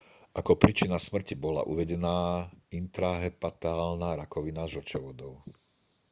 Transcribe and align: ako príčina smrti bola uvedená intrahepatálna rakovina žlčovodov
ako 0.39 0.51
príčina 0.61 0.97
smrti 1.07 1.33
bola 1.45 1.61
uvedená 1.73 2.17
intrahepatálna 2.79 4.09
rakovina 4.21 4.63
žlčovodov 4.73 5.33